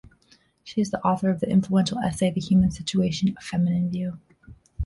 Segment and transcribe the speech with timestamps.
[0.63, 4.19] She is the author of the influential essay "The Human Situation: A Feminine View".